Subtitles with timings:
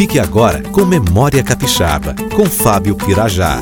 [0.00, 3.60] Fique agora com Memória Capixaba, com Fábio Pirajá.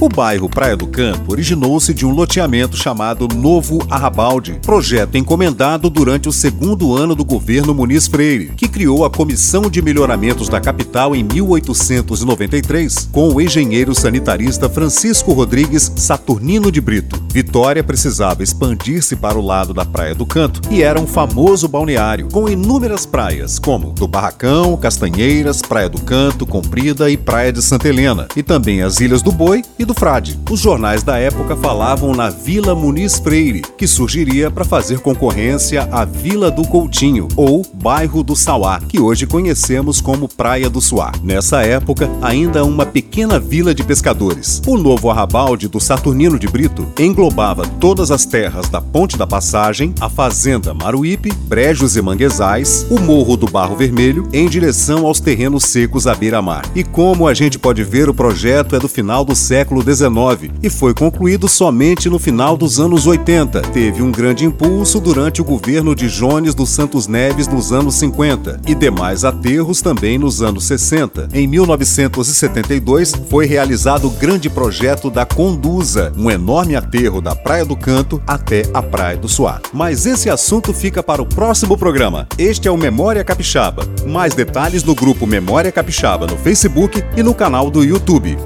[0.00, 6.26] O bairro Praia do Canto originou-se de um loteamento chamado Novo Arrabalde, projeto encomendado durante
[6.26, 11.14] o segundo ano do governo Muniz Freire, que criou a Comissão de Melhoramentos da Capital
[11.14, 17.23] em 1893, com o engenheiro sanitarista Francisco Rodrigues Saturnino de Brito.
[17.34, 22.28] Vitória precisava expandir-se para o lado da Praia do Canto e era um famoso balneário,
[22.30, 27.88] com inúmeras praias, como do Barracão, Castanheiras, Praia do Canto, Comprida e Praia de Santa
[27.88, 30.38] Helena, e também as Ilhas do Boi e do Frade.
[30.48, 36.04] Os jornais da época falavam na Vila Muniz Freire, que surgiria para fazer concorrência à
[36.04, 41.10] Vila do Coutinho, ou Bairro do Sauá, que hoje conhecemos como Praia do Suá.
[41.20, 44.62] Nessa época, ainda uma pequena vila de pescadores.
[44.68, 46.86] O novo arrabalde do Saturnino de Brito
[47.24, 53.00] englobava todas as terras da Ponte da Passagem, a Fazenda Maruípe, Brejos e Manguezais, o
[53.00, 56.66] Morro do Barro Vermelho, em direção aos terrenos secos à beira-mar.
[56.74, 60.68] E como a gente pode ver, o projeto é do final do século XIX e
[60.68, 63.62] foi concluído somente no final dos anos 80.
[63.62, 68.60] Teve um grande impulso durante o governo de Jones dos Santos Neves nos anos 50
[68.66, 71.30] e demais aterros também nos anos 60.
[71.32, 77.76] Em 1972 foi realizado o grande projeto da Conduza, um enorme aterro da Praia do
[77.76, 79.60] Canto até a Praia do Suá.
[79.72, 82.26] Mas esse assunto fica para o próximo programa.
[82.38, 83.84] Este é o Memória Capixaba.
[84.06, 88.36] Mais detalhes no grupo Memória Capixaba no Facebook e no canal do YouTube.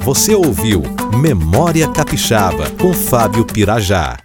[0.00, 0.82] Você ouviu
[1.18, 4.18] Memória Capixaba com Fábio Pirajá.